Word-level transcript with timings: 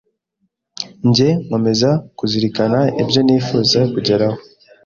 nge 1.07 1.27
nkomeza 1.45 1.89
kuzirikana 2.17 2.79
ibyo 3.01 3.21
nifuza 3.23 3.79
kugeraho. 3.93 4.39